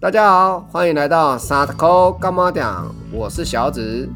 [0.00, 2.64] 大家好，欢迎来到沙特扣干妈店，
[3.10, 4.08] 我是小紫。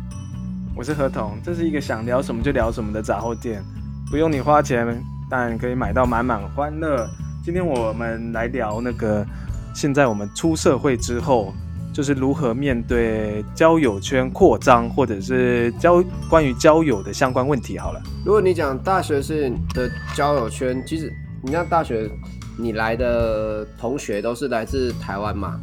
[0.77, 3.61] 我是合同，这是一个想聊什么就聊什么的杂货店，
[4.09, 7.05] 不用你花钱，但可以买到满满欢乐。
[7.45, 9.27] 今天我们来聊那个，
[9.75, 11.53] 现在我们出社会之后，
[11.93, 17.77] 就是如何面对交友圈扩张，或者是交关于交友的相关问题。
[17.77, 21.13] 好了，如果你讲大学是的交友圈，其实
[21.43, 22.09] 你像大学，
[22.57, 25.59] 你来的同学都是来自台湾嘛，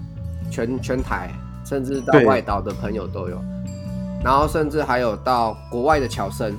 [0.49, 1.34] 全全台，
[1.66, 3.41] 甚至到外岛的朋友都有，
[4.23, 6.53] 然后甚至还有到国外的侨生。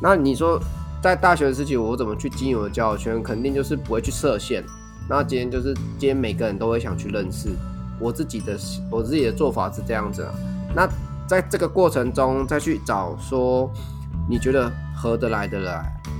[0.00, 0.60] 那你说
[1.02, 3.22] 在大学时期，我怎么去经营我的交友圈？
[3.22, 4.64] 肯定就是不会去设限。
[5.08, 7.48] 那今天就是今天每个人都会想去认识。
[7.98, 8.58] 我自己的
[8.90, 10.34] 我自己的做法是这样子啊。
[10.74, 10.88] 那
[11.26, 13.70] 在这个过程中，再去找说
[14.28, 15.74] 你觉得合得来的人，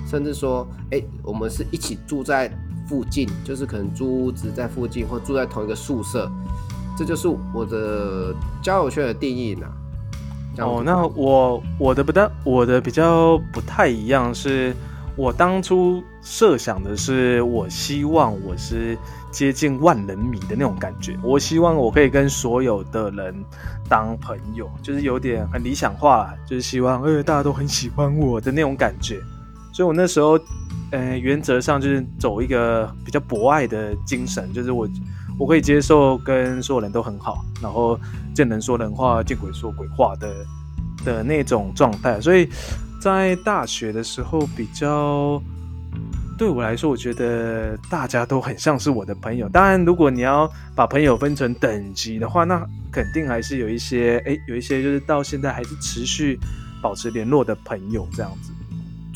[0.09, 2.51] 甚至说，哎、我们是一起住在
[2.89, 6.31] 附近，就是可能租屋子在附近，或住在同一个宿舍，
[6.97, 9.67] 这就是我的交友圈的定义呢。
[10.59, 14.75] 哦，那我我的不太我的比较不太一样，是
[15.15, 18.97] 我当初设想的是，我希望我是
[19.31, 23.35] 接近万人迷的那种感觉，我希望我可以跟所有的人
[23.87, 29.21] 当朋友，就是有点很理想化，就是希望呃大家都很喜欢我的那种感觉，
[29.75, 30.41] 所以我那时候
[30.91, 34.89] 呃原则上就是走一个比较博爱的精神，就是我。
[35.39, 37.99] 我可以接受跟所有人都很好，然后
[38.35, 40.35] 见人说人话，见鬼说鬼话的
[41.05, 42.21] 的那种状态。
[42.21, 42.49] 所以
[43.01, 45.41] 在大学的时候，比较
[46.39, 49.49] 对我来说，我觉得大家都很像是我的朋友。
[49.49, 56.39] 当然，如果你要把朋友分成等级的话，那肯定还是有一些，哎，有一些就是到现在还是持续
[56.81, 58.53] 保持联络的朋友这样子。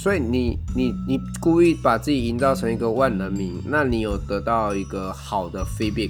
[0.02, 6.08] 所以你你你故意把自己营造成一个万人迷，那你有得到一个好的 feedback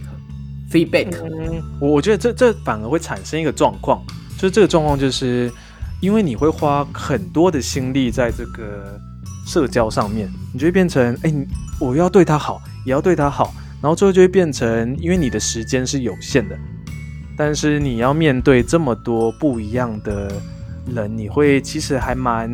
[0.70, 4.00] feedback？、嗯，我我觉得这这反而会产生一个状况，
[4.36, 5.50] 就是这个状况就是
[6.00, 8.96] 因为你会花很多的心力在这个
[9.44, 11.44] 社交上面，你就会变成哎，你
[11.80, 13.52] 我要对他好，也要对他好，
[13.82, 16.56] 然后最后就会变成，因为你的时间是有限的，
[17.36, 20.30] 但是你要面对这么多不一样的
[20.94, 22.48] 人，你会其实还蛮，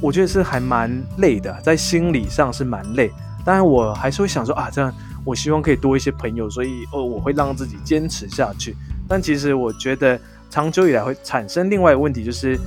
[0.00, 3.10] 我觉得是还蛮累的，在心理上是蛮累。
[3.44, 4.92] 当然，我还是会想说啊，这样
[5.24, 8.76] 我希望可以多一些朋友，所以哦，我会让自己坚持下去。
[9.08, 10.18] 但其实我觉得
[10.48, 12.58] 长久以来会产生另外一个问题，就是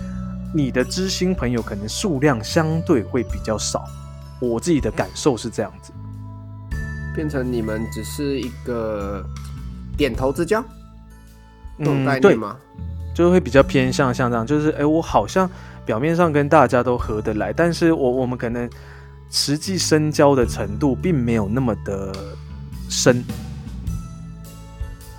[0.54, 3.86] 你的知心朋友可能数量相对会比较少。
[4.40, 5.92] 我自己的感受是这样子。
[7.16, 9.24] 变成你们只是一个
[9.96, 10.64] 点头之交
[11.78, 12.58] 嗯，对吗？
[13.14, 15.50] 就会比较偏向像这样，就是哎，我好像
[15.86, 18.70] 表面上跟大家都合得来，但是我我们可能
[19.30, 22.14] 实际深交的程度并没有那么的
[22.90, 23.24] 深，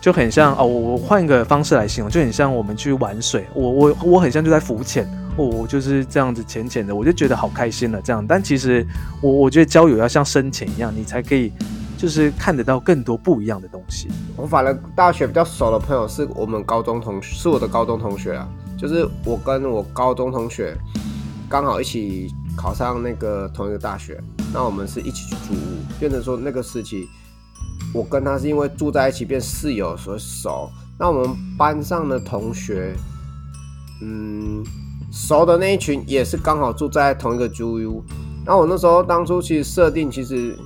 [0.01, 5.05] 就很像哦，我我换一个方式来形容，就很像我们去玩水，我我我很像就在浮潜，
[5.37, 8.87] 哦，我就是这样子浅浅的，我就觉得好开心了这样，但其实
[9.21, 11.53] 我我觉得交友要像深潜一样，你才可以
[11.97, 14.09] 就是看得到更多不一样的东西。
[14.37, 18.49] 我反正大学比较熟的朋友是我们高中同学，是我的高中同学啊，
[18.79, 20.77] 就是我跟我高中同学
[21.49, 27.09] 刚好一起考上那个同一个大学，那我们是一起去住屋，变成说那个时期，
[27.93, 30.71] 我跟他是因为住在一起变室友所以熟。
[30.99, 32.95] 那我们班上的同学，
[34.01, 34.65] 嗯，
[35.11, 38.05] 熟的那一群也是刚好住在同一个租屋。
[38.47, 40.57] 那我那时候当初其实设定，其实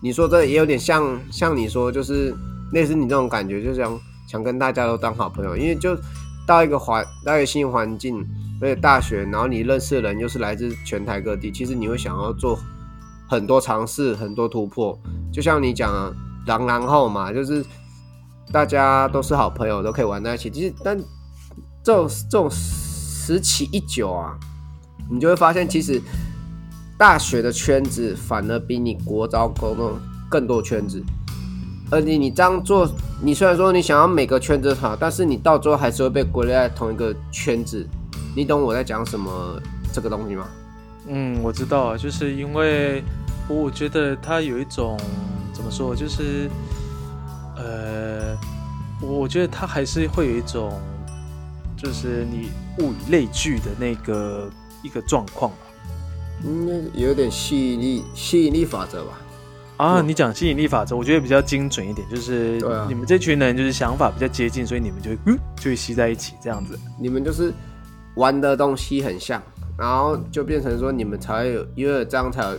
[0.00, 2.34] 你说这也有点像像你说，就是
[2.72, 5.94] 类似你这种感觉，就想想跟大家都当好朋友，因为就
[6.46, 8.26] 到一个环到一个新环境，
[8.60, 12.58] 而且大学，然后你认识的人又是来自全台各地，其实你会想要做
[13.28, 14.98] 很多尝试，很多突破。
[15.32, 16.14] 就像你讲的，
[16.46, 17.64] 然然后嘛，就是
[18.52, 20.50] 大家都是好朋友，都可以玩在一起。
[20.50, 20.98] 其实，但
[21.82, 24.38] 这种这种时期一久啊，
[25.10, 26.00] 你就会发现，其实
[26.98, 29.98] 大学的圈子反而比你国招高中
[30.30, 31.02] 更多圈子。
[31.90, 32.88] 而且你这样做，
[33.22, 37.86] 你虽然说你想要每个圈子好，但是你到最后还是会被归类在同一个圈子。
[38.34, 39.60] 你懂我在讲什么
[39.92, 40.46] 这个东西吗？
[41.06, 43.02] 嗯，我知道啊，就是因为
[43.48, 44.98] 我觉得它有一种
[45.52, 46.50] 怎么说，就是
[47.56, 48.36] 呃，
[49.00, 50.72] 我觉得它还是会有一种，
[51.76, 52.48] 就是你
[52.78, 54.50] 物以类聚的那个
[54.82, 55.58] 一个状况吧。
[56.42, 59.20] 应该有点吸引力吸引力法则吧？
[59.76, 66.78] 啊，嗯你讲吸引力法则，我觉得比较精准一点，就是你们这群人就是想法比较接近，所以你们就会嗯就会吸在一起这样子。
[67.00, 67.52] 你们就是
[68.16, 69.42] 玩的东西很像，
[69.76, 72.56] 然后就变成说你们才会有，因为这样才有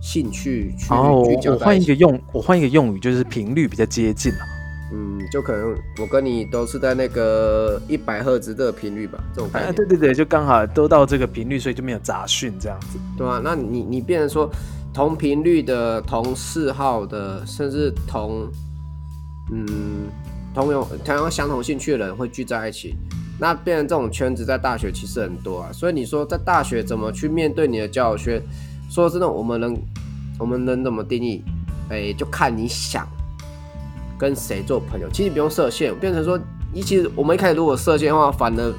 [0.00, 1.58] 兴趣去我。
[1.60, 4.44] 换一个用，我换一个用语，就是频率比较接近啊。
[4.94, 12.98] 嗯，就可能我跟你都是在那个一百赫兹的频率吧，这种概哎，念，对对对，就刚好都到这个频率，所以就没有杂讯这样子。
[13.16, 14.50] 对啊，那你你变成说
[14.92, 18.46] 同频率的、同嗜好的，甚至同
[19.50, 20.08] 嗯
[20.54, 22.94] 同有同样相同兴趣的人会聚在一起，
[23.38, 25.72] 那变成这种圈子在大学其实很多啊。
[25.72, 28.42] 所以你说在大学怎么去面对你的交友圈？
[28.90, 29.74] 说真的，我们能
[30.38, 31.42] 我们能怎么定义？
[31.88, 33.08] 哎，就看你想
[34.18, 35.08] 跟谁做朋友。
[35.10, 36.38] 其实不用设限，变成说
[36.74, 38.74] 一其实我们一开始如果设限的话，反而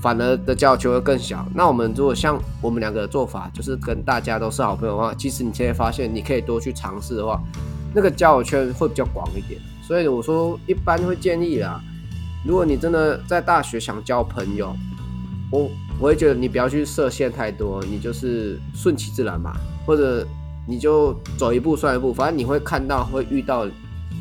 [0.00, 1.46] 反而的交友圈会更小。
[1.54, 7.40] 那我们如果像我们两个的做法，就是跟大家都是好朋友的话，其实你现在发现你可以多去尝试的话，
[7.94, 9.60] 那个交友圈会比较广一点。
[9.82, 11.80] 所以我说一般会建议啦，
[12.44, 14.76] 如果你真的在大学想交朋友，
[15.50, 19.52] 我我会觉得你不要去设限太多，你就是顺其自然嘛，
[19.86, 20.26] 或者
[20.66, 23.66] 你就走一步算一步，反正你会看到会遇到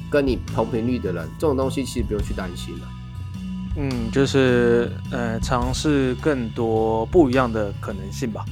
[0.10, 2.88] 跟你同频率的人，这种东西其实不用去担心了。
[3.78, 8.46] 嗯，就是呃，尝试更多不一样的可能性吧。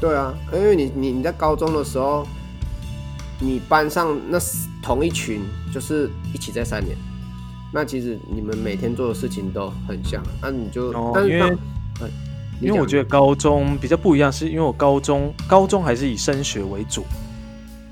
[0.00, 2.26] 对啊，因为你你你在高中的时候，
[3.40, 4.38] 你班上那
[4.82, 5.40] 同一群
[5.72, 6.96] 就是一起在三年，
[7.72, 11.50] 那其实你们每天做的事情都很像，那你就，哦但是因为
[12.00, 12.08] 呃
[12.60, 17.04] 因为我觉得得高中比较不一样，是因为我高中高中还是以升学为主，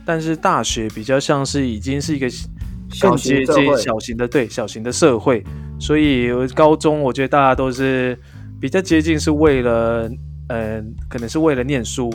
[0.04, 5.44] 但是大学比较像是已经是一个小更接近小型的对小型的社会，
[5.84, 8.18] 所以高中我觉得大家都是
[8.58, 10.10] 比较接近，是为了
[10.48, 12.10] 呃，可能是为了念书，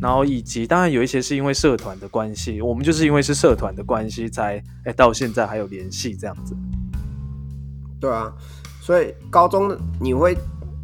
[0.00, 6.54] 然后以及当然有一些是因为社团的关系，我们就是因为是社团的关系才哎到现在还有联系这样子。
[8.00, 8.32] 对啊，
[8.80, 10.38] 所以高中你会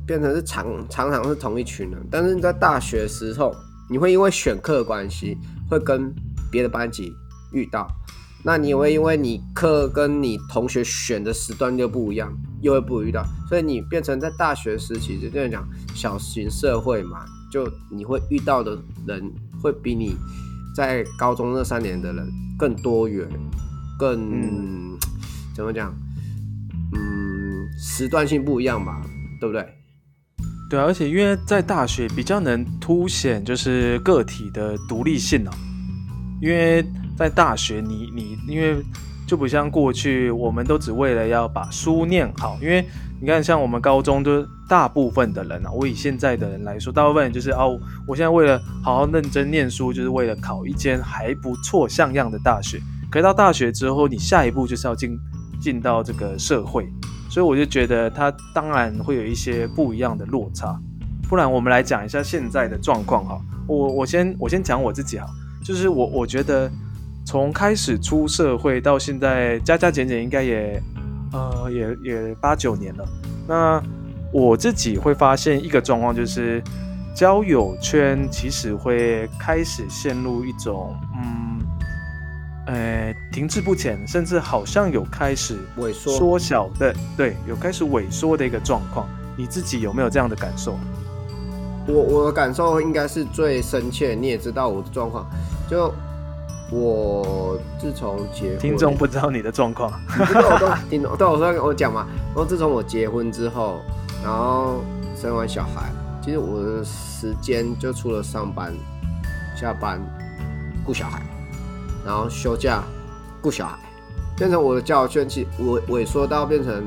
[0.05, 3.55] 变成是常常常是同一群人，但是你在大学时候，
[3.89, 5.39] 你会因为选课的关系，
[5.71, 6.13] 会跟
[6.51, 7.13] 别的班级
[7.53, 7.87] 遇到，
[8.45, 12.33] 那你也会因为你课跟你同学选的时段又不一样，
[12.63, 20.15] 又会不遇到，所以你变成在大学时期就这样讲小型社会嘛，就你会遇到的人会比你
[20.75, 23.29] 在高中那三年的人更多元，
[23.99, 24.97] 更、
[25.55, 25.93] 怎么讲？
[26.95, 29.03] 嗯，时段性不一样吧，
[29.41, 29.67] 对不对？
[30.71, 35.51] 对啊，而且因为在大学比较能凸显就是个体的独立性哦，
[36.41, 36.85] 因为
[37.19, 38.77] 在大学你你因为
[39.27, 42.87] 就不像过去我们都只为了要把书念好，因为
[43.21, 47.77] 你看像我们高中就是大部分的人啊，我以现在的人来说，大部分人就是哦，
[48.07, 52.81] 我现在为了好好认真念书，就是为了考一间还不错像样的大学。
[53.11, 55.19] 可是到大学之后，你下一步就是要进
[55.61, 56.89] 进到这个社会，
[57.29, 60.79] 所以我就觉得他当然会有一些不一样的落差。
[61.29, 63.41] 不然我们来讲一下现在的状况哈。
[63.67, 65.27] 我我先我先讲我自己哈，
[65.65, 66.71] 就是我我觉得
[67.29, 70.83] 从开始出社会到现在加加减减应该也
[71.31, 73.07] 呃也也八九年了。
[73.47, 73.83] 那
[74.33, 76.63] 我自己会发现一个状况，就是
[77.15, 81.61] 交友圈其实会开始陷入一种嗯
[82.67, 89.07] 呃停滞不前，甚至好像有开始萎缩，缩小的，对，有开始萎缩的一个状况。
[89.37, 90.79] 你自己有没有这样的感受？
[91.87, 94.15] 我我的感受应该是最深切。
[94.15, 95.27] 你也知道我的状况，
[95.71, 95.93] 就
[96.71, 102.07] 我自从结婚，听众不知道你的状况，你不知道我都听懂，对我说我讲嘛。
[102.27, 103.81] 然后自从我结婚之后，
[104.23, 104.83] 然后
[105.17, 105.91] 生完小孩，
[106.23, 108.75] 其实我的时间就除了上班、
[109.57, 109.99] 下班、
[110.85, 111.23] 顾小孩，
[112.05, 112.83] 然后休假
[113.41, 113.79] 顾小孩，
[114.37, 116.85] 变成我的交友圈其实萎萎缩到变成，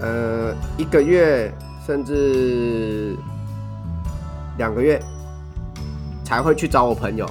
[0.00, 1.54] 呃，一个月
[1.86, 3.16] 甚至
[4.56, 5.00] 两个月
[6.24, 7.24] 才会去找我朋友。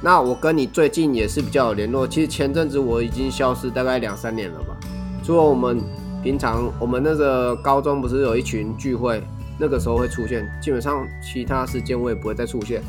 [0.00, 4.76] 那我跟你最近也是比较有联络，其实前阵子我已经消失大概两三年了吧。
[5.24, 5.82] 除了我们
[6.22, 9.20] 平常我们那个高中不是有一群聚会，
[9.58, 12.80] 那个时候会出现，基本上其他时间我也不会再出现。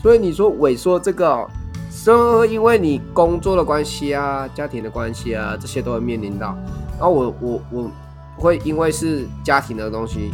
[0.00, 1.44] 所以你说萎缩这个、
[1.90, 2.12] 是
[2.48, 6.56] 因为你工作的关系啊、家庭的关系啊，这些都会面临到。
[6.92, 7.90] 然后我我我
[8.36, 10.30] 会因为是家庭的东西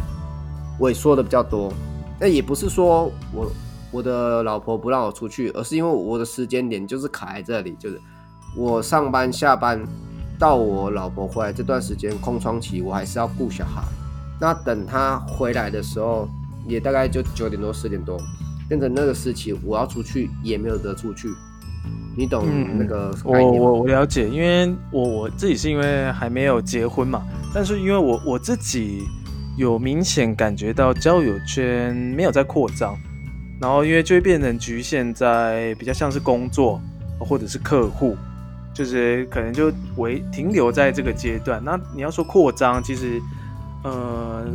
[0.79, 1.73] 萎缩的比较多，
[2.19, 3.51] 那也不是说我。
[3.91, 7.99] 我的老婆不让我出去，而是因为我的时间点就是卡在这里，就是
[8.55, 9.81] 我上班下班
[10.37, 13.81] 到我老婆回来这段时间空窗期，我还是要顾小孩。
[14.39, 16.29] 那等她回来的时候，
[16.67, 18.17] 也大概就九点多十点多，
[18.67, 21.27] 变成那个时期，我要出去也没有得出去。
[22.15, 22.45] 你懂
[22.77, 29.07] 那个我我我了解，因为我我自己是因为还没有结婚嘛，但是因为我我自己
[29.57, 32.95] 有明显感觉到交友圈没有在扩张。
[33.59, 36.81] 然后，因为就会变成局限在比较像是工作
[37.19, 38.15] 或者是客户，
[38.73, 41.61] 就是可能就为停留在这个阶段。
[41.63, 43.21] 那你要说扩张，其实
[43.83, 44.45] 呃，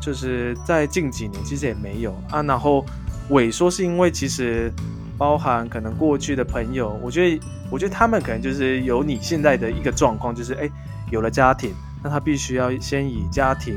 [0.00, 2.42] 就是在近几年其实也没有啊。
[2.42, 2.86] 然后
[3.30, 4.72] 萎缩是因为其实
[5.18, 10.70] 包含可能过去的朋友，我觉得我觉得他们可能就是有你现在的一个状况，就是哎
[11.10, 13.76] 有了家庭，那他必须要先以家庭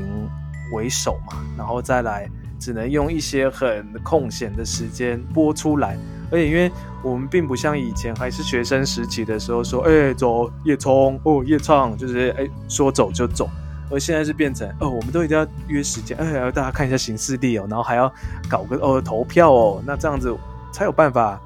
[0.72, 5.98] 为首嘛，然后再来只能用一些很空闲的时间播出来。
[6.30, 6.70] 而且，因为
[7.02, 13.48] 我们并不像以前还是学生时期的时候，说，哎，走夜冲哦，夜唱，就是哎，说走就走。
[13.90, 18.12] 而现在是变成，哦，我们都一定要约时间，哎，要大家看一下行事历哦，然后还要
[18.46, 20.36] 搞个哦投票哦，那这样子
[20.70, 21.40] 才有办法，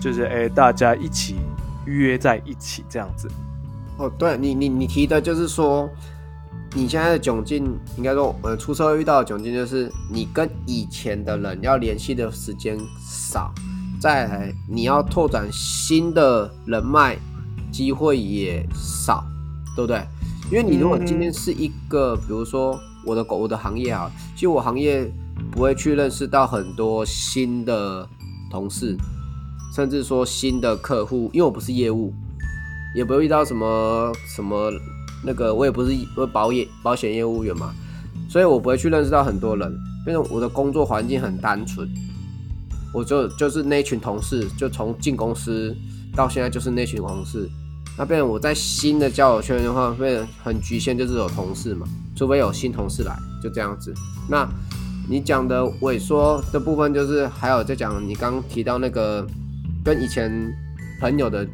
[0.00, 1.36] 就是哎，大家一起
[1.84, 3.30] 约在一起这样子。
[3.98, 5.88] 哦，对你，你你提的就是说，
[6.76, 7.64] 你现在的窘境，
[7.96, 13.50] 应该说，呃，出社会遇到的窘境，就是你跟以前的人要联系的时间少。
[13.98, 17.16] 再来，你要拓展新的人脉
[17.72, 19.24] 机会也少，
[19.74, 20.06] 对不对？
[20.50, 25.10] 因为你如果今天是一个，比如说我的狗我的行业啊，其实我行业
[25.50, 28.06] 不会去认识到很多新的
[28.50, 28.94] 同事，
[29.74, 32.12] 甚至说新的客户，因为我不是业务，
[32.94, 34.70] 也不会遇到什么什么
[35.24, 35.94] 那个，我也不是
[36.32, 37.72] 保业保险业务员嘛，
[38.28, 39.72] 所以我不会去认识到很多人，
[40.06, 41.88] 因为我的工作环境很单纯。
[42.94, 45.76] 我就就是那群同事，就从进公司
[46.14, 47.48] 到现在就是那群同事。
[47.98, 53.92] 那变成我在新的交友圈的话，变很局限，就是有同事嘛，除非有新同事来，就这样子。
[54.28, 54.48] 那
[55.08, 59.26] 你讲的萎缩的部分，就是还有在讲你刚提到那个
[59.84, 60.30] 跟以前
[61.00, 61.46] 朋友的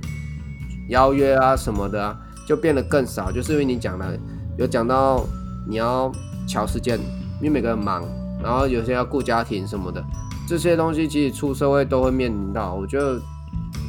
[0.90, 2.16] 邀约啊什么的啊，
[2.54, 4.12] 就变得更少，就是因为你讲了
[4.58, 5.24] 有讲到
[5.66, 6.12] 你要
[6.46, 6.98] 调时间，
[7.40, 8.04] 因为每个人忙，
[8.42, 10.04] 然后有些要顾家庭什么的。
[10.46, 13.18] 这些东西其实出社会都会面临到，我觉得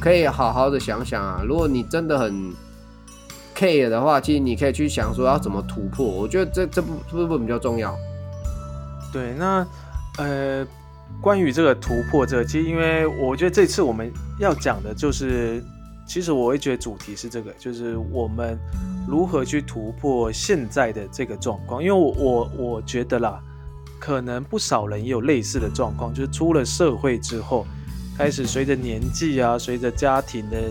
[0.00, 1.42] 可以好好的想想啊。
[1.46, 2.32] 如果你真的很
[3.54, 6.06] care 的话，其实你可以去想说要怎么突破。
[6.06, 7.94] 我觉得这这部这部分比较重要。
[9.12, 9.66] 对，那
[10.16, 10.66] 呃，
[11.20, 15.62] 关于这个突破，这个其实因为我觉得这次我们要讲的就是，
[16.06, 18.58] 其实我会觉得主题是这个，就是我们
[19.08, 21.82] 如何去突破现在的这个状况。
[21.82, 23.40] 因为我我我觉得啦。
[23.96, 27.66] 可能不少人也有类似的状况，就是出了社会之后，
[28.18, 30.70] 开始随着年纪啊，随着家庭的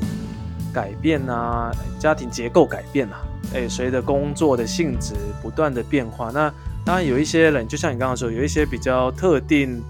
[0.72, 3.26] 改变啊，家庭结构改变啊，
[3.56, 6.54] 哎，随着工作的性质不断的变化，那
[6.86, 9.82] 当然有一些人，就像你刚刚说，有一些比较特定、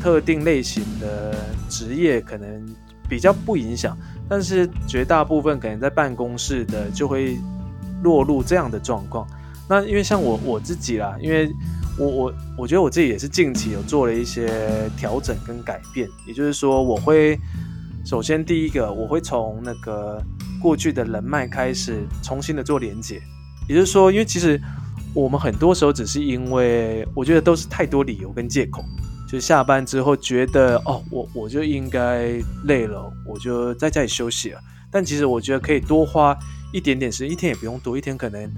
[0.00, 1.34] 特定类型的
[1.68, 2.72] 职业可能
[3.08, 3.98] 比较不影响，
[4.28, 7.36] 但是绝大部分可能在办公室的就会
[8.02, 9.26] 落入这样的状况。
[9.68, 11.50] 那因为像我我自己啦，因为。
[11.98, 14.50] 我我我觉得我自己也是近期有做了一些
[14.98, 17.40] 调整跟改变，也就是说，我会
[18.04, 20.22] 首先第一个，我会从那个
[20.60, 23.18] 过去的人脉开始重新的做连接，
[23.66, 24.60] 也就是说，因为其实
[25.14, 28.84] 我们很多时候只是因为我觉得都是太多理由跟借口，
[29.28, 34.60] 就下班之后觉得哦，我我就应该累了，我就在家里休息了。
[34.90, 36.36] 但其实我觉得可以多花
[36.72, 38.50] 一点点时间，一天也不用多，一天可能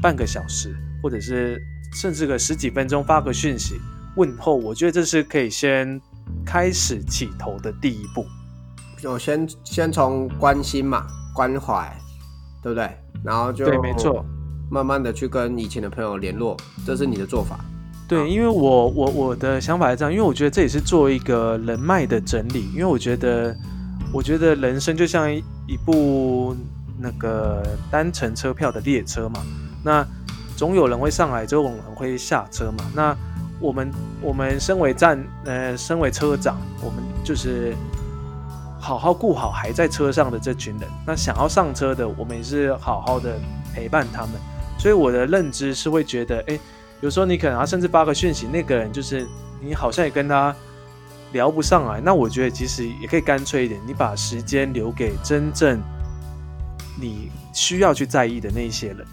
[0.00, 1.60] 半个小时，或者是。
[1.94, 3.78] 甚至个十几分钟发个讯息
[4.16, 6.00] 问候，我觉得这是可以先
[6.42, 8.24] 开始起头的第一步。
[8.98, 11.94] 就先先从关心嘛，关怀，
[12.62, 12.90] 对不对？
[13.22, 14.24] 然后就对，没错，
[14.70, 17.62] 慢慢的去跟以前的朋友联络，这是你的做法。
[18.08, 22.70] 对，因为我我我的想法是这样，因为我觉得这也是做一个人脉的整理。
[22.72, 23.56] 因为我觉得，
[24.12, 26.56] 我觉得人生就像一部
[27.00, 29.42] 那个单程车票的列车嘛，
[29.84, 30.06] 那。
[30.54, 32.84] 总有人会上来，总有人会下车嘛。
[32.94, 33.16] 那
[33.58, 33.90] 我们
[34.20, 37.74] 我们身为站呃，身为车长，我们就是
[38.78, 40.88] 好好顾好还在车上的这群人。
[41.04, 43.40] 那想要上车的，我们也是好好的
[43.74, 44.32] 陪伴他们。
[44.78, 46.56] 所以我的认知是会觉得，哎，
[47.02, 49.26] 有时候你可能啊甚至发个讯息，那个人就是
[49.60, 50.54] 你好像也跟他
[51.32, 52.00] 聊不上来。
[52.00, 55.82] 那我觉得其实也可以干脆一点，你把时间留给真正
[57.00, 59.04] 你需要去在意的那些人。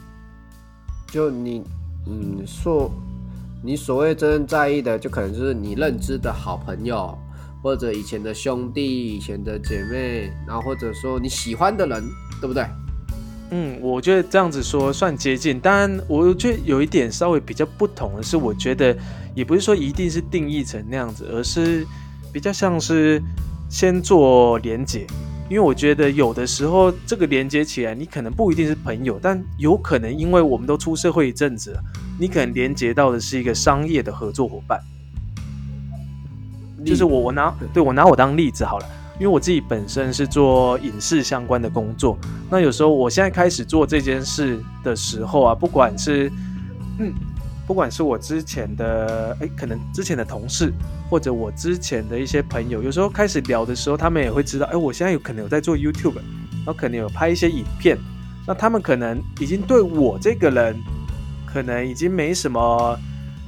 [1.08, 1.64] 就你，
[2.06, 2.92] 嗯，说
[3.64, 7.18] 你所谓真正在意的，就可能就是你认知的好朋友，
[7.64, 12.04] 或者以前的兄弟、以前的姐妹，然后或者说你喜欢的人，
[12.40, 12.64] 对不对？
[13.52, 15.60] 嗯，我觉得这样子说算接近。
[15.60, 18.96] 当然，我觉得有一点稍微比较不同的是，我觉得
[19.34, 21.86] 也不是说一定是定义成那样子，而是
[22.32, 23.22] 比较像是
[23.70, 25.08] 先做连接。
[25.50, 31.84] 因为我觉得有的时候这个连接起来，你可能不一定是朋友，但有可能因为我们都出社会一阵子了，
[32.20, 34.80] 你可能连接到的是一个商业的合作伙伴。
[36.86, 38.86] 就是我我拿对我拿我当例子好了，
[39.20, 42.18] 因为我自己本身是做影视相关的工作，
[42.50, 46.32] 那有时候我现在开始做这件事的时候啊，不管是
[47.00, 47.14] 嗯，
[47.68, 50.72] 不管是我之前的哎，可能之前的同事，
[51.10, 57.98] 或者我之前的一些朋友，有时候开始聊的时候，他们也会知道，哎，我现在有可能有在做 YouTube，然后可能有拍一些影片，
[58.48, 60.82] 那他们可能已经对我这个人，
[61.46, 62.98] 可能已经没什么。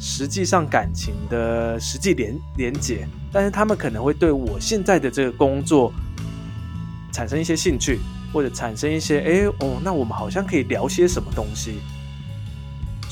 [0.04, 5.94] 实际上感情的实际连连结，但是他们可能会对我现在的这个工作
[7.14, 8.00] 产生一些兴趣，
[8.34, 11.76] 或者产生一些哎哦，那我们好像可以聊些什么东西。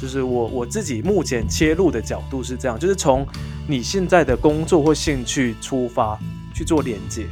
[0.01, 3.23] 就是我我自己目前切入的角度是这样，就是从
[3.67, 6.17] 你现在的工作或兴趣出发
[6.55, 7.27] 去做连接。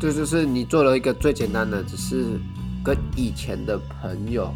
[0.00, 2.40] 这就是你做了一个最简单的，只是
[2.82, 4.52] 跟以前的朋友，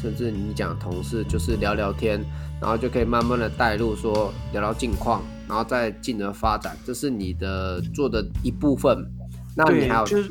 [0.00, 2.24] 甚至你讲同事，就是聊聊天。
[2.64, 9.06] 然后就可以慢慢的带入，说聊聊近况，然后再进而发展，这是你的做的一部分。
[9.54, 10.30] 那你还有就是，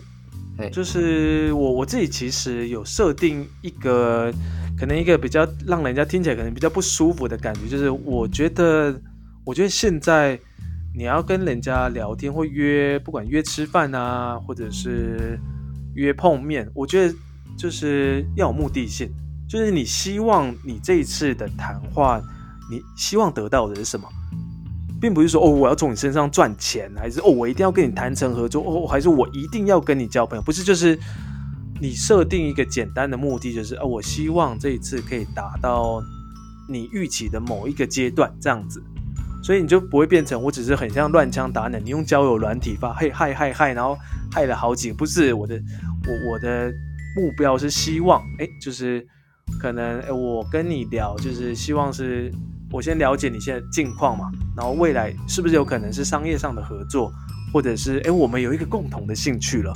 [0.72, 4.34] 就是我我自己其实有设定一个，
[4.76, 9.00] 可能一个比较让人家听起来可能比较不舒服的感觉，就是我觉得，
[9.46, 10.40] 我觉得现在
[10.96, 15.40] 你要跟人家聊天或约，不管约吃饭啊，或者是
[15.94, 17.14] 约碰面，我觉得
[17.56, 19.14] 就是要有目的性。
[19.54, 22.20] 就是你希望你这一次的谈话，
[22.72, 24.10] 你希望得到的是什么，
[25.00, 30.98] 并不是说哦我要从你身上赚钱，还是哦我一定要跟你谈成合作，哦还是我一定要跟你交朋友，不是就是
[31.80, 36.02] 你设定一个简单的目的，就是哦我希望这一次可以达到
[36.68, 38.82] 你预期的某一个阶段这样子，
[39.44, 43.96] 所以你就不会变成我只是很像乱枪打鸟，你用交友软体发嘿嗨嗨嗨，然后
[44.32, 45.62] 害了好几个，不是我的
[46.08, 46.74] 我我的
[47.16, 49.08] 目标是希望哎就是。
[49.60, 52.32] 可能诶，我跟你聊，就是希望是
[52.72, 57.12] 我先了解你现在近况嘛，然后未来是不是有可能是商业上的合作，
[57.54, 59.74] 或者是诶，我们有一个共同的兴趣了。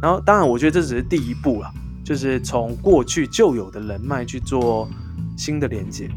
[0.00, 1.70] 然后当然，我觉得这只是第一步了，
[2.04, 4.88] 就是从过去旧有的人脉去做
[5.36, 6.08] 新的连接。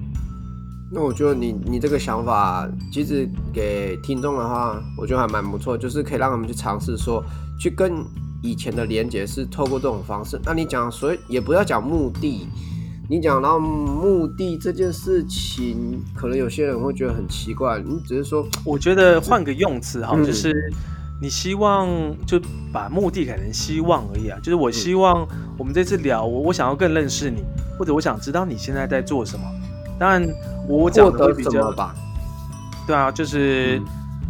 [0.92, 7.24] 那我觉得你你这个想法，其实给听众的话，我觉得还蛮不错，就是可以让他们去尝试说，
[7.60, 7.94] 去跟
[8.44, 10.40] 以前的连接是透过这种方式。
[10.46, 12.48] 那你讲，所以也不要讲目的。
[13.10, 17.80] 你讲到目的这件事情，可能有些人会觉得很奇怪。
[17.80, 20.54] 你只是说，我觉得换个用词哈，就是
[21.22, 21.88] 你希望
[22.26, 22.38] 就
[22.74, 24.38] 把目的改成希望而已啊。
[24.40, 25.26] 就是我希望
[25.58, 27.46] 我们这次聊，我我想要更认识你，
[27.80, 29.46] 或者我想知道你现在在做什么。
[29.98, 30.28] 当然，
[30.68, 31.96] 我讲的比较吧。
[32.86, 33.82] 对啊，就是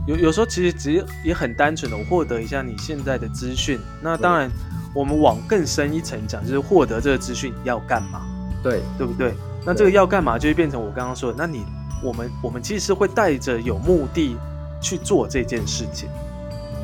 [0.05, 3.79] 有有时候其实只是也很单纯的，我获得一下你现在的资讯。
[4.03, 4.51] 那当然，
[4.93, 8.21] 我们往更深一层讲，就是获得这个资讯要干嘛？
[8.63, 9.33] 对对不对？
[9.65, 11.37] 那这个要干嘛，就会变成我刚刚说的。
[11.37, 11.65] 那你
[12.01, 14.37] 我们我们其实会带着有目的
[14.81, 16.07] 去做这件事情。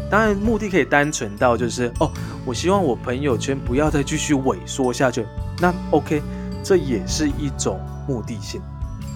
[0.09, 2.11] 当然，目的可以单纯到就是哦，
[2.45, 5.25] 我希望我朋友圈不要再继续萎缩下去。
[5.59, 6.21] 那 OK，
[6.61, 8.61] 这也是一种目的性。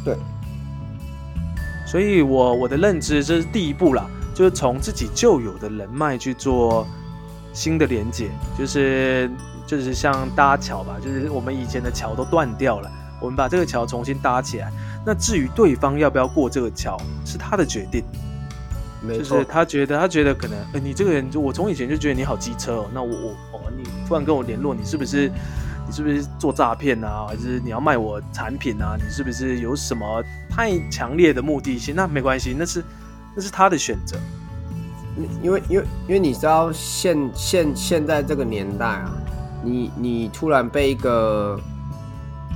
[0.06, 0.15] 对。
[1.86, 6.88] 所以我我的认知这是第一步啦，就是从自己旧有的人脉去做
[7.54, 9.30] 新的连接，就是。
[9.67, 12.89] 就是像搭桥吧，就是我们以前的桥都断掉了，
[13.21, 14.71] 我们把这个桥重新搭起来。
[15.06, 18.03] 那至于对方要不要过这个桥，是他的决定。
[19.08, 22.88] 就是他觉得，他觉得可能，呃，你这个人，就我从以前就觉得你好机车哦。
[22.91, 25.32] 那我我哦，你突然跟我联络，你是不是
[25.86, 27.27] 你是不是做诈骗啊？
[27.27, 28.97] 还是你要卖我产品啊？
[28.97, 31.95] 你是不是有什么太强烈的目的性？
[31.95, 32.84] 那没关系，那是
[33.36, 34.17] 那是他的选择。
[35.43, 39.12] 因为因为因为你知道现现现在这个年代啊。
[39.63, 41.60] 你你突然被一个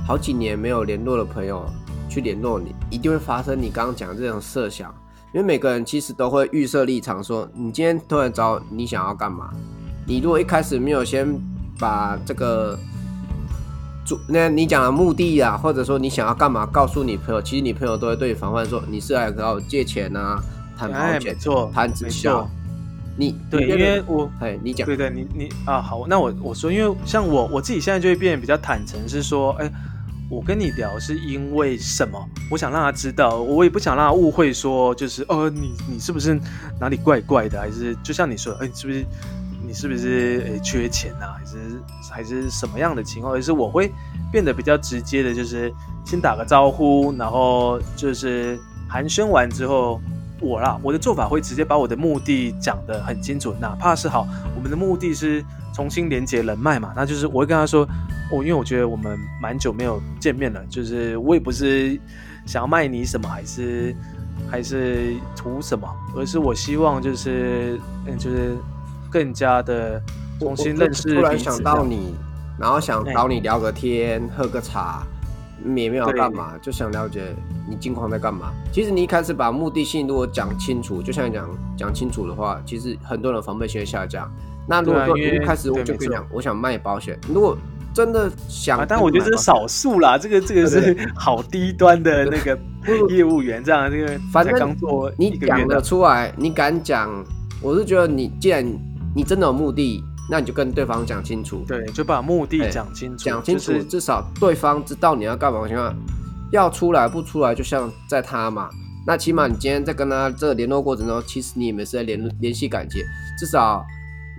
[0.06, 1.64] 好几年没有联络的朋友
[2.08, 4.92] 去联络你，一定会发生你刚刚讲的这种设想，
[5.32, 9.50] 因为每个人其实都会预设立场，说你今天突然找你想要干嘛？
[10.06, 11.26] 你如果一开始没有先
[11.78, 12.78] 把这个
[14.04, 20.42] 主那你讲的目的啊，或者说你想要干嘛，告诉你朋友，其实你朋友都会对你防范说你是来找我借钱啊，
[20.76, 21.36] 谈保险、
[21.72, 22.48] 谈直销。
[23.16, 29.70] 你对，因为我哎，你讲对对，你你啊，好，那我我说，因为像我我自己现在就会变得比较坦诚，是说，哎，
[30.30, 32.18] 我跟你聊是因为什么？
[32.50, 36.40] 我想让他知道，我也不想让他误会，说就是呃，你你是不是
[36.80, 37.60] 哪里怪怪的？
[37.60, 39.06] 还是就像你说，哎，你是不是
[39.66, 41.36] 你是不是哎缺钱啊？
[41.38, 41.58] 还是
[42.10, 43.34] 还是什么样的情况？
[43.34, 43.92] 而是我会
[44.32, 45.70] 变得比较直接的，就是
[46.06, 50.00] 先打个招呼，然后就是寒暄完之后。
[50.42, 54.26] 我啦，我的做法会直接把我的目的讲得很清楚，哪怕是好，
[54.56, 57.86] 我们的目的是重新连接人脉嘛，那就是我会跟他说，
[58.30, 61.98] 我因为我觉得我们蛮久没有见面了，就是我也不是
[62.44, 63.94] 想要卖你什么，还是
[64.50, 68.56] 还是图什么，而是我希望就是嗯，就是
[69.10, 70.02] 更加的
[70.40, 72.14] 重新认识突然想到你，
[72.58, 73.12] 然后想哎。
[73.14, 75.06] 找你聊个天，喝个茶，
[75.64, 77.34] 也没有要干嘛，就想了解
[77.68, 78.52] 你近况在干嘛。
[78.72, 84.30] 其实你一开始把目的性如果讲清楚，就像你讲讲清楚的话，其实很多人防备心会下降。
[84.68, 87.56] 那如果一开始我就跟你讲，我想卖保险，如果
[87.92, 92.58] 真的想啊，但我觉得这是少数啦，这个这个是好低端的那个
[93.10, 97.10] 业务员，这样这个反正刚做你讲的，出来，你敢讲，
[97.60, 98.64] 我是觉得你既然
[99.14, 105.96] 你真的有目的，那你就跟对方讲清楚，对，就把目的哎讲清楚，讲清楚，就是至少对方知道你要干嘛的情况下，
[106.52, 108.68] 要出来不出来，就像在他嘛。
[109.04, 113.02] 那起码你今天在跟他这个联络过程中，其实你们是在联联系感情，
[113.36, 113.84] 至少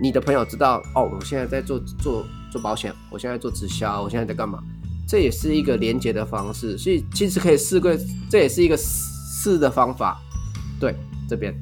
[0.00, 4.58] 你的朋友知道哦，我现在在做做做保险，我现在做直销，我现在在干嘛，
[5.06, 7.94] 这也是一个连接的方式，所以其实可以试个，
[8.30, 10.18] 这也是一个试的方法。
[10.80, 10.96] 对，
[11.28, 11.54] 这边，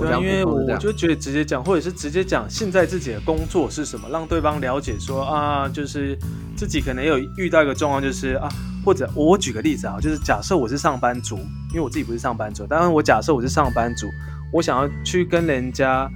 [0.00, 6.16] 对因为我就觉得直接讲，或者是直接讲现在自己的工作是什么，让对方了解说啊，就是
[6.56, 8.48] 自己可能有遇到一个状况，就是啊，
[8.84, 11.36] 或者我举个例子啊，就是假设我是上班族，
[11.70, 14.06] 因为我自己不是上班族，当然我假设我是上班族，
[14.52, 16.10] 我想要去跟人家。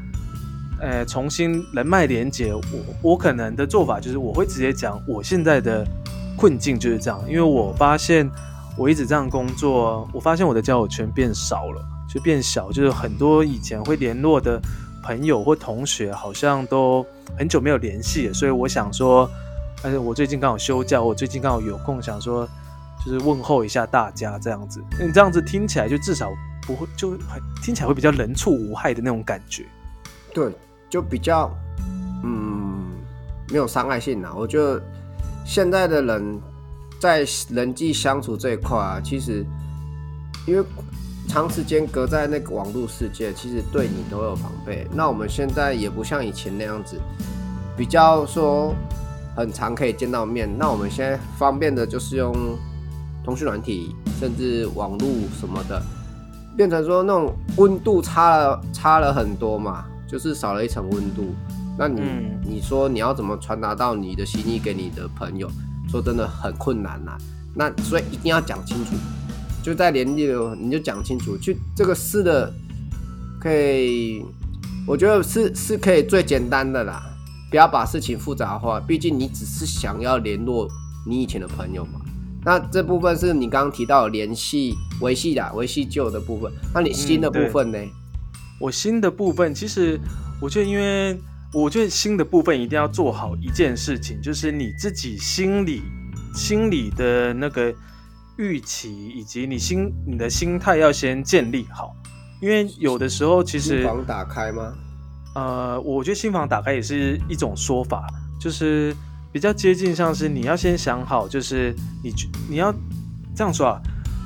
[0.81, 2.61] 呃，重新人脉连接，我
[3.01, 5.87] 我可能的做法就是我会直接讲我现在的
[6.37, 8.29] 困境就是这样，因为我发现
[8.77, 11.81] 我一直这样工作，我发现我的交友圈变少了，
[12.15, 14.61] 就变小，就是很多以前会联络的
[15.03, 17.05] 朋友或同学好像都
[17.37, 19.29] 很久没有联系了，所以我想说，
[19.83, 22.49] 而且我最近刚好休假，我最近刚好有空，想说
[23.05, 26.31] 就是问候一下大家这样子，你这样子听起来就至少
[26.65, 29.65] 不会就很听起来会比较人畜无害的那种感觉。
[30.33, 30.53] 对，
[30.89, 31.51] 就比较
[32.23, 32.97] 嗯
[33.51, 34.33] 没有伤害性啦。
[34.37, 34.81] 我觉得
[35.45, 36.41] 现在的人
[37.01, 39.45] 在人际相处这一块啊，其实
[40.47, 40.65] 因为
[41.29, 44.87] 长时间隔在那个网络世界，其实对你都有防备。
[44.93, 46.97] 那我们现在也不像以前那样子，
[47.77, 48.75] 比较说
[49.37, 50.49] 很常可以见到面。
[50.59, 52.33] 那我们现在方便的就是用
[53.25, 55.09] 通讯软体，甚至网络
[55.39, 55.83] 什么的，
[56.57, 61.35] 变成说那种温度差了差了很多嘛，就是少了一层温度。
[61.77, 65.51] 那你、嗯你说你要怎么传达到你的心意给你的朋友？
[65.87, 67.17] 说真的很困难呐、
[67.55, 68.97] 那所以一定要讲清楚，
[69.65, 72.53] 就在联系的你就讲清楚，去这个试的
[73.41, 74.23] 可以，
[74.87, 77.03] 我觉得是是可以最简单的啦，
[77.51, 80.69] 不要把事情复杂化，毕竟你只是想要联络
[81.09, 82.03] 你以前的朋友嘛。
[82.45, 86.53] 那这部分是你刚刚提到联系、维系的、维系旧的部分。
[86.75, 87.79] 那你新的部分呢？
[88.61, 89.99] 我新的部分，其实
[90.43, 91.19] 我觉得，因为
[91.55, 95.81] 我觉得新的部分一定要做好一件事情，就是你自己心里
[96.35, 97.75] 心里的那个
[98.37, 101.95] 预期，以及你心你的心态要先建立好。
[102.41, 104.75] 因为有的时候其实，心房打开吗？
[105.35, 108.07] 呃，我觉得新房打开也是一种说法，
[108.41, 108.95] 就是
[109.33, 112.73] 比较接近像是你要先想好，就是你觉你要
[113.35, 113.81] 这样说啊，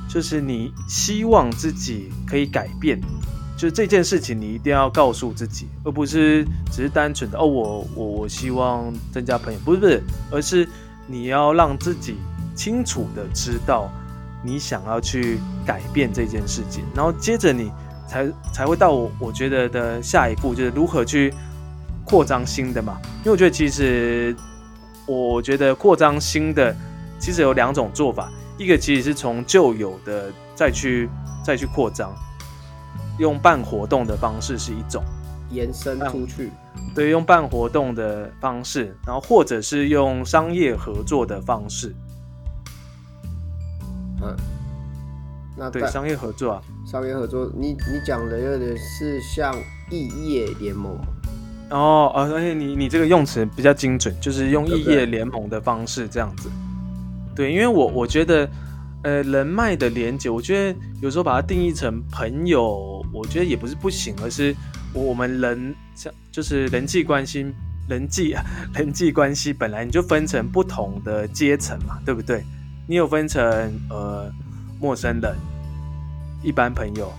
[0.09, 2.99] 就是你希望自己可以改变，
[3.57, 10.67] 就是这件事情你一定要告诉自己，而不是只是单纯的哦，我我我希望增加朋友，不是不是，而是
[11.07, 12.17] 你要让自己
[12.53, 13.89] 清楚的知道
[14.43, 17.71] 你想要去改变这件事情，然后接着你
[18.07, 21.33] 才才会到我我觉得的下一步，就是如何去
[22.05, 24.35] 扩张新的嘛，因为我觉得其实
[25.05, 26.75] 我觉得扩张新的
[27.19, 31.09] 其实有两种做法，一个其实是从旧有的再去
[31.43, 32.13] 再去扩张。
[33.17, 35.03] 用办活动的方式是一种，
[35.51, 36.51] 延伸出去，
[36.95, 41.93] 对，用办活动的方式，然后或者是用商业合作的方式，
[44.21, 44.35] 嗯，
[45.57, 49.55] 那对商业合作啊，商业合作，你你讲的有点是像
[49.89, 50.97] 异业联盟，
[51.69, 56.49] 哦，呃，而且你你这个用词比较精准，就是用异业联盟的方式这样子。
[57.35, 58.49] 对，因为我我觉得，
[59.03, 64.53] 呃，人脉的连接，我觉得有时候把它定义成朋友，我觉得也不是不行，而是
[64.93, 67.45] 我我们人像就是人际关系，
[67.87, 68.35] 人际
[68.75, 72.43] 人际关系本来你就分成不同的阶层嘛，对不对？
[72.89, 74.27] 你有分成呃
[74.81, 75.35] 陌生人、
[76.41, 77.13] 一般朋友，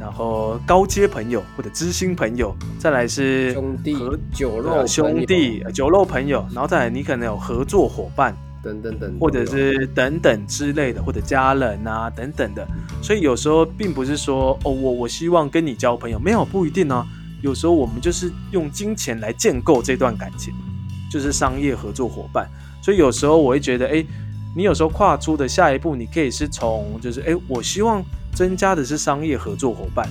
[0.00, 12.66] 然后高阶朋友或者知心朋友，再来是兄弟合酒肉兄弟、呃酒肉朋友，然后再来你可能有合作伙伴，等等等，或者是等等之类的，或者家人啊等等的。
[13.02, 17.06] 所以有时候并不是说哦，我我希望跟你交朋友，没有不一定啊。
[17.42, 20.54] 有时候我们就是用金钱来建构这段感情，
[21.10, 22.48] 就是商业合作伙伴。
[22.82, 24.04] 所以有时候我会觉得，哎，
[24.54, 30.08] 你有时候跨出的下一步，你可以是从就是哎，我希望增加的是商业合作伙伴。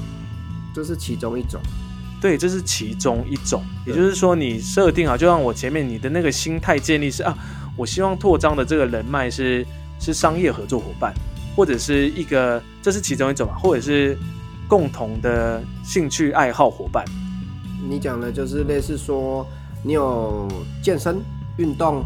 [0.74, 1.60] 这是其中一种。
[2.20, 3.64] 对，这是其中一种。
[3.86, 7.38] 也就是说，你设定好，就像我前面你的那个心态建立是啊，
[7.76, 9.66] 我希望拓张的这个人脉是
[10.00, 11.14] 是商业合作伙伴，
[11.56, 14.18] 或者是一个，这是其中一种嘛，或者是
[14.68, 17.04] 共同的兴趣爱好伙伴。
[17.90, 19.46] 你讲的就是类似说，
[19.84, 20.48] 你有
[20.84, 21.20] 健身
[21.58, 22.06] 运动，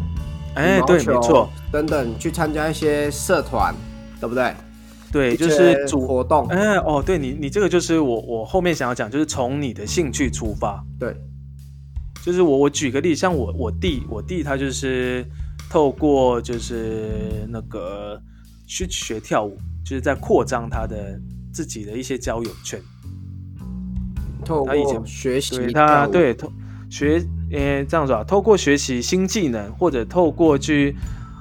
[0.56, 3.74] 哎，对，没错，等等，去参加一些社团，
[4.18, 4.54] 对不对？
[5.12, 6.46] 对，就是主活动。
[6.48, 10.84] 哎，哦，对你，你这个就是我，我后面想要讲，就是从你的兴趣出发。
[10.98, 11.16] 对，
[12.24, 15.24] 就是我，我举个例，像我，我弟，我弟他就是
[15.70, 18.20] 透过就是那个
[18.66, 21.18] 去学跳舞，就是在扩张他的
[21.52, 22.80] 自己的一些交友圈。
[24.44, 26.52] 透过学习，他对透
[26.90, 30.94] 学，呃，这样子啊，透过学习新技能，或者透过去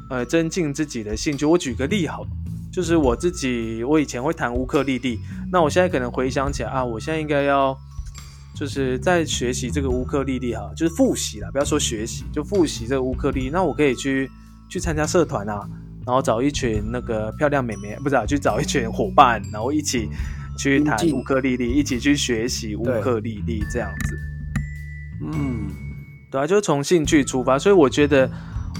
[0.09, 1.45] 呃增进自己的兴趣。
[1.45, 2.25] 我举个例好。
[2.73, 5.17] 就是我自己，我以前会弹乌克丽丽，
[5.49, 7.73] 那我现在可能回想起来啊，我现在应该要
[8.53, 13.49] 就是在学习这个乌克丽丽哈，就是复习了，不要说学习，就复习这个乌克丽。
[13.49, 14.29] 那我可以去
[14.69, 15.61] 去参加社团啊，
[16.05, 20.09] 然后找一群那个漂亮美眉，不是啊，去找一群伙伴，然后一起
[20.57, 24.19] 去弹乌克丽丽，一起去学习乌克丽丽这样子。
[25.21, 25.69] 嗯，
[26.35, 28.29] 对啊，就是从兴趣出发，所以我觉得。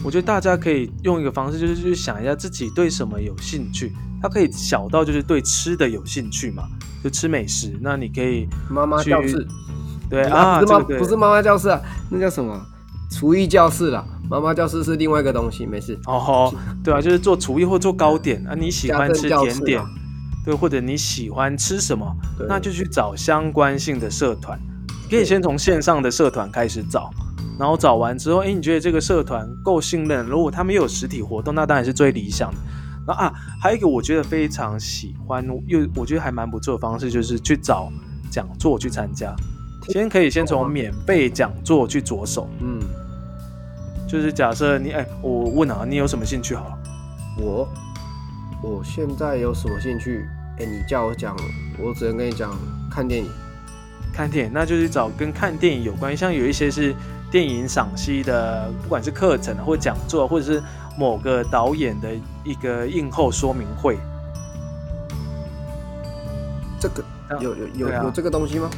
[0.03, 3.93] 我觉得大家可以用一个方式，就是去想一下自己对什么有兴趣。
[4.21, 6.63] 它可以小到就是对吃的有兴趣嘛，
[7.01, 7.79] 就吃美食。
[7.81, 9.47] 那你可以妈妈教室，
[10.09, 12.61] 对啊，不是妈不是妈妈教室啊，那叫什么
[13.09, 14.05] 厨艺教室啦。
[14.29, 15.97] 妈妈教室是另外一个东西，没事。
[16.07, 18.53] 哦吼，对啊，就是做厨艺或做糕点啊。
[18.53, 19.81] 你喜欢吃甜点，
[20.43, 22.05] 对，或者你喜欢吃什么，
[22.49, 24.59] 那就去找相关性的社团。
[25.09, 27.09] 可以先从线上的社团开始找。
[27.57, 30.25] 然后找完之后，哎，你觉得这个社团够信任？
[30.25, 32.57] 如果他们又有实体活动，那当然是最理想的。
[33.07, 37.91] 那啊，还有一个我觉得非常喜欢，又我觉得还蛮不错的方式，就是去找
[38.29, 39.33] 讲座去参加。
[39.89, 42.49] 先可以先从免费讲座去着手。
[42.59, 42.79] 嗯，
[44.07, 46.55] 就是假设你，哎，我问啊，你有什么兴趣？
[46.55, 46.77] 好了，
[47.39, 47.69] 我
[48.63, 50.25] 我现在有什么兴趣？
[50.57, 51.35] 哎，你叫我讲，
[51.77, 52.51] 我只能跟你讲
[52.91, 53.29] 看电影。
[54.11, 56.93] 看电影，那就是找跟看电影有关，像有一些是。
[57.35, 60.63] 电影赏析的，不管是课程或讲座，或者是
[60.97, 62.07] 某个导演的
[62.45, 63.97] 一个映后说明会，
[66.79, 67.03] 这个
[67.41, 68.69] 有有有有这个东西吗？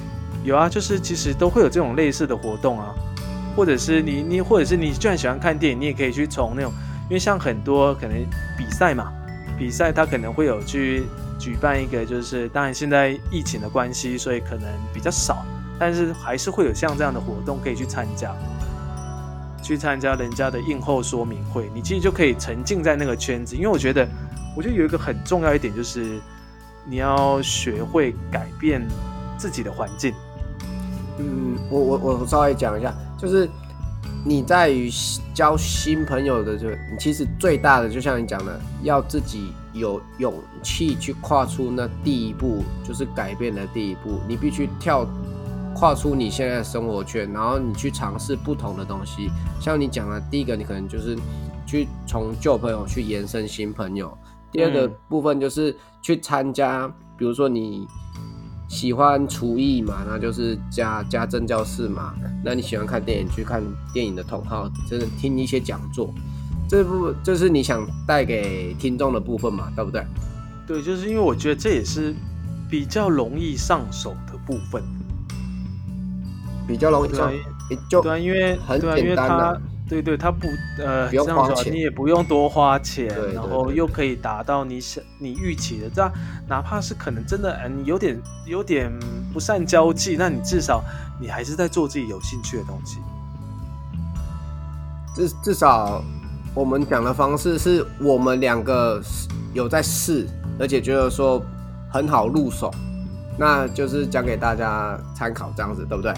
[0.43, 2.95] 有啊，就是其实都会有这种类似的活动啊，
[3.55, 6.73] 或者是你你或者是你，就然喜欢看电影，你也可以去从那种，
[7.09, 8.17] 因为像很多可能
[8.57, 9.13] 比赛嘛，
[9.55, 11.03] 比赛它可能会有去
[11.37, 15.45] 举办一个，就是当然现在疫情的关系，所以可能比较少。
[15.79, 18.35] 但是还是会有像这样的活动可以去参加，
[19.61, 23.55] 去参加人家的映后说明会，你其实就可以沉浸在那个圈子。
[23.55, 24.07] 因为我觉得，
[24.55, 26.19] 我觉得有一个很重要一点就是，
[26.85, 28.81] 你要学会改变
[29.37, 30.13] 自己的环境。
[31.19, 33.49] 嗯，我我我稍微讲一下，就是
[34.25, 34.89] 你在于
[35.33, 45.07] 交新朋友的就，你其实最大的就像你讲的，要自己有勇气去跨出那第一步，就是改变的第一步，你必须跳。
[45.77, 49.29] 跨出你现在的生活圈，然后你去尝试不同的东西。
[49.61, 51.15] 像你讲的，第一个你可能就是
[51.67, 54.07] 去从旧朋友去延伸新朋友；
[54.51, 57.85] 第二个部分就是去参加，比如说你
[58.67, 62.15] 喜欢厨艺嘛，那就是加加政教室嘛。
[62.43, 63.61] 那你喜欢看电影，去看
[63.93, 66.11] 电影的同好，就是听一些讲座。
[66.67, 70.03] 这部分就是你想带给听众的部分嘛，对不对？
[70.65, 72.15] 对，就是因为我觉得这也是
[72.67, 74.81] 比较容易上手的部分。
[76.67, 77.11] 比较容易，
[77.89, 80.47] 就对，因为很简单的，对对，他不
[80.79, 86.11] 呃，不用花钱，你也不用多花钱，然后又可以达到你想你预期的，这样
[86.47, 88.91] 哪怕是可能真的，嗯，有点有点
[89.33, 90.83] 不善交际，那你至少
[91.19, 92.99] 你还是在做自己有兴趣的东西。
[95.15, 96.03] 至至少
[96.53, 99.01] 我们讲的方式是我们两个
[99.53, 100.27] 有在试，
[100.59, 101.41] 而且觉得说
[101.91, 102.69] 很好入手，
[103.37, 106.13] 那就是讲给大家参考，这样子对不对？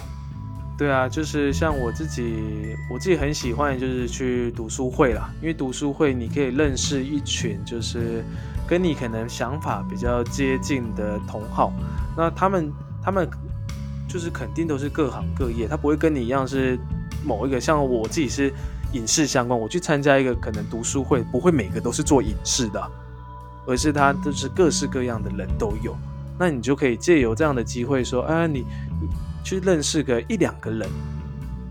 [0.80, 5.30] 对啊，就是像我自己，我自己很喜欢，就是去读书会啦。
[5.42, 8.24] 因为读书会你可以认识一群，就是
[8.65, 11.74] 跟你可能想法比较接近的同好。
[12.15, 12.72] 那他们，
[13.04, 13.30] 他们
[14.08, 16.80] 就是肯定都是各行各业，他不会跟你一样是
[17.26, 17.60] 某一个。
[17.60, 18.50] 像我自己是
[18.94, 22.82] 影视相关，我去参加一个可能读书会，不会每个都是做影视的，
[23.68, 25.94] 而是他都是各式各样的人都有。
[26.39, 28.63] 那你就可以借由这样的机会说，啊，你。
[29.50, 30.88] 去认识个一两个人，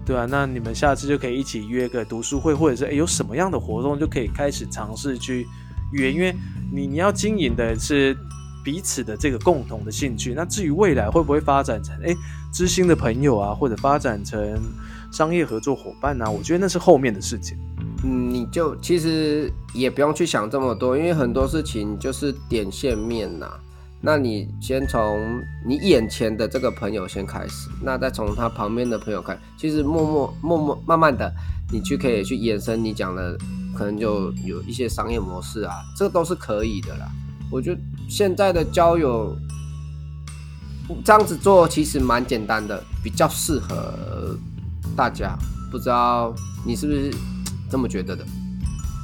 [0.04, 0.26] 对吧？
[0.28, 5.46] 那你们下次就可以一起约个读书会，或者是诶有什么样的活动就可以开始尝试去
[5.92, 6.34] 约，因为
[6.72, 8.16] 你你要经营的是
[8.64, 10.34] 彼此的这个共同的兴趣。
[10.34, 12.16] 那至于未来会不会发展成诶
[12.52, 14.60] 知心的朋友啊，或者发展成
[15.12, 17.56] 商业合作伙伴啊，我觉得那是后面的事情。
[18.02, 23.48] 嗯，你就其实也不用去想这么多，因为很多事情就是点线面呐。
[24.00, 31.34] 那你先从你眼前的这个朋友先开始，那再从他旁边的朋友开，其实默默默默慢慢的，
[31.72, 33.36] 你去可以去延伸你讲的，
[33.76, 37.10] 可能就有一些商业模式啊，这都是可以的啦。
[37.50, 39.36] 我觉得现在的交友
[41.04, 44.38] 这样子做其实蛮简单的，比较适合
[44.94, 45.36] 大家。
[45.72, 46.32] 不知道
[46.64, 47.12] 你是不是
[47.68, 48.24] 这么觉得的？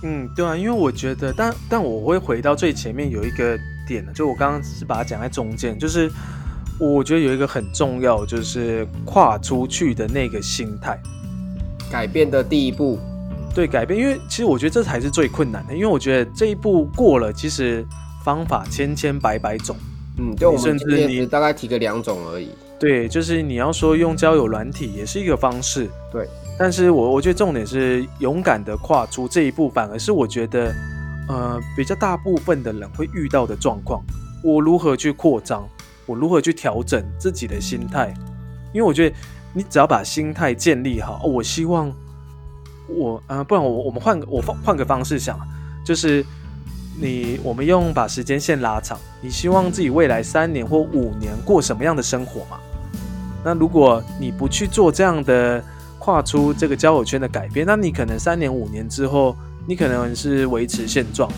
[0.04, 3.58] 嗯，对啊，因为我觉得，但但我会回到最前面有一个。
[3.86, 6.10] 点就我刚刚是把它讲在中间，就是
[6.78, 10.98] 我觉得有一个很重要，就是跨出去的那个心态，
[11.90, 12.98] 改变的第一步，
[13.54, 17.86] 对，改变，因为其实我觉得这才是最困难的，因为我觉得这一步过了，其实
[18.24, 19.76] 方法千千百百种，
[20.18, 30.74] 嗯，对我们今天大概提个两种而已，对，就是你要说用交友软体也是一个方式，对，但是我我觉得重点是勇敢的跨出这一步，反而是我觉得。
[31.26, 34.02] 呃，比较大部分的人会遇到的状况，
[34.42, 35.66] 我如何去扩张？
[36.04, 38.12] 我如何去调整自己的心态？
[38.74, 39.16] 因为我觉得，
[39.54, 41.90] 你只要把心态建立好，我希望
[42.86, 45.40] 我呃，不然我我们换个我换换个方式想，
[45.82, 46.22] 就是
[47.00, 52.58] 你我们用把时间线拉长，你希望自己未来三年或五年过什么样的生活嘛？
[53.42, 55.64] 那如果你不去做这样的
[55.98, 59.34] 跨出这个交友圈的改变，那你可能三年五年之后。
[59.66, 61.30] 你可能是维持现状，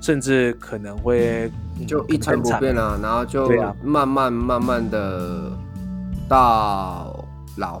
[0.00, 1.50] 甚至可能会
[1.86, 3.50] 就一成不变了，然后就
[3.82, 5.52] 慢慢慢慢的
[6.28, 7.24] 到
[7.56, 7.80] 老。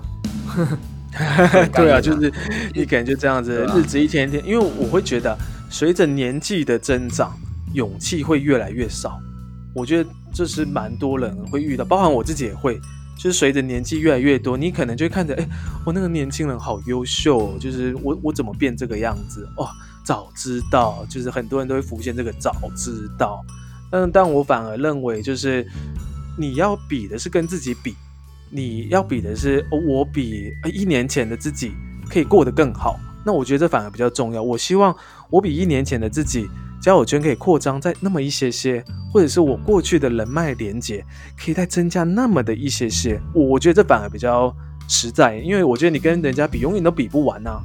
[1.72, 2.32] 对啊，就是
[2.72, 5.36] 你感觉这样子，日子一天一天，因为我会觉得
[5.68, 7.32] 随着年纪的增长，
[7.74, 9.18] 勇气会越来越少。
[9.74, 12.80] 我觉得这是蛮多人会遇到，包含我自己也会。
[13.20, 15.46] 就是随着年纪越来越多，你可能就会看着，哎，
[15.84, 19.46] 我那个年轻人好优秀，就是我我怎么变这个样子？
[19.58, 19.68] 哦，
[20.02, 23.44] 早知道，就是很多人都会浮现这个早知道。
[23.92, 25.66] 嗯，但我反而认为，就是
[26.38, 27.94] 你要比的是跟自己比，
[28.48, 31.72] 你要比的是我比一年前的自己
[32.08, 32.98] 可以过得更好。
[33.22, 34.42] 那我觉得这反而比较重要。
[34.42, 34.96] 我希望
[35.28, 36.48] 我比一年前的自己。
[36.80, 41.04] 交友圈可以扩张在那么一些些，或者是我过去的人脉连接
[41.38, 44.54] 可以再增加那么的一些些，我我觉得这反而比较
[44.88, 47.60] 实在，因为我觉得你跟人家比，永远都比不完呐。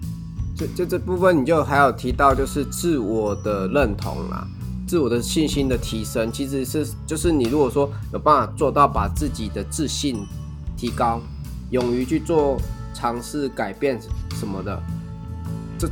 [0.56, 4.48] 就就这部分，你就还有提到就是自我的认同啦，
[4.88, 10.26] 自我的信心的提升，其实是就是你如果说有办法做到把自己的自信
[10.78, 11.22] 提高，
[11.72, 12.58] 勇于去做
[12.94, 14.00] 尝试改变
[14.36, 14.82] 什么的，
[15.78, 15.90] 这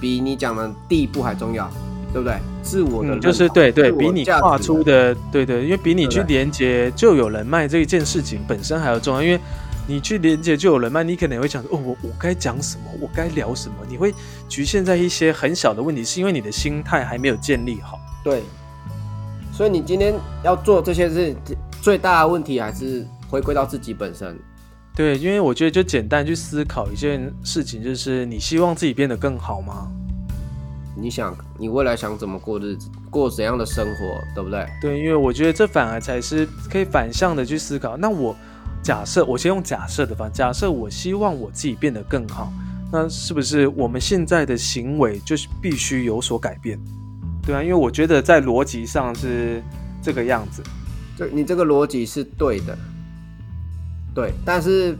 [0.00, 1.70] 比你讲的第一步还重要。
[2.12, 2.38] 对不对？
[2.62, 9.38] 自我的就是对对，比你跨出的，对对，因为比你去连接就有人脉这一件事情本身还要重要，因为
[9.86, 14.12] 你去连接就有人脉，你可能会想说，哦，我我该讲什么，我该聊什么，你会
[14.48, 17.98] 局限在一些很小的问题，是因为你的心态还没有建立好。
[18.24, 18.42] 对，
[19.52, 21.34] 所以你今天要做这些事，
[21.80, 24.36] 最大的问题还是回归到自己本身。
[24.94, 29.88] 对，因为我觉得就简单去思考一件事情，就是你希望自己变得更好吗？
[30.98, 34.66] 你想，你未来想怎么过日子，过怎样的生活，对不对？
[34.80, 37.98] 对，因为我觉得这反而才是可以反向的去思考。
[37.98, 38.34] 那我
[38.82, 42.50] 假设，我先用假设的方，假设我希望我自己变得更好，
[42.90, 46.78] 那是不是我们现在的行为就是必须有所改变？
[47.44, 49.62] 对啊，因为我觉得在逻辑上是
[50.02, 50.62] 这个样子。
[51.18, 52.76] 对，你这个逻辑是对的。
[54.14, 54.96] 对，但是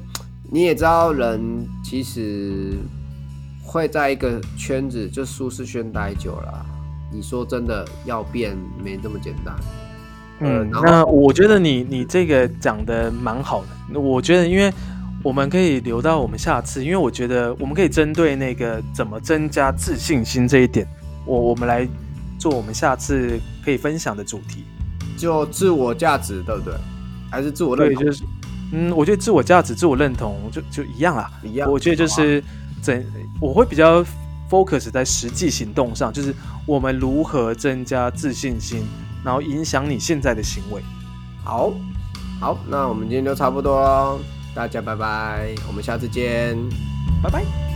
[0.50, 2.74] 你也知道，人其实。
[3.66, 6.64] 会在一个圈子就舒适圈待久了，
[7.12, 9.54] 你说真的要变没这么简单。
[10.38, 13.98] 嗯，那我觉得你你这个讲的蛮好的。
[13.98, 14.72] 我觉得，因为
[15.22, 20.86] 我们可以留到我们下次，因为我觉得我们可以针对那个怎么增加自信心这一点，
[21.24, 21.88] 我我们来
[22.38, 24.64] 做我们下次可以分享的主题，
[25.16, 26.74] 就自我价值，对不对？
[27.30, 28.04] 还是自我认同？
[28.04, 28.22] 就是，
[28.72, 31.70] 嗯，我觉得自我价值、自我认同就就一样啦，一样。
[31.70, 32.44] 我觉得就是
[32.80, 33.04] 怎。
[33.40, 34.04] 我会比较
[34.50, 36.34] focus 在实际行动上，就是
[36.66, 38.84] 我们如何增加自信心，
[39.24, 40.82] 然后影响你现在的行为。
[41.44, 41.72] 好，
[42.40, 44.18] 好，那我们今天就差不多喽，
[44.54, 46.56] 大家拜拜，我们下次见，
[47.22, 47.75] 拜拜。